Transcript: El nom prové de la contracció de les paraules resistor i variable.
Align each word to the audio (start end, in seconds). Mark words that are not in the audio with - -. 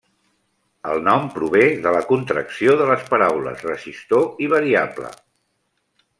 El 0.93 1.01
nom 1.07 1.27
prové 1.35 1.65
de 1.83 1.91
la 1.97 2.01
contracció 2.13 2.73
de 2.81 2.89
les 2.93 3.05
paraules 3.13 3.63
resistor 3.69 4.27
i 4.47 4.51
variable. 4.57 5.15